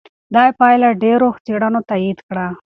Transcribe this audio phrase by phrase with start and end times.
[0.35, 2.47] دا پایله ډېرو څېړنو تایید کړه.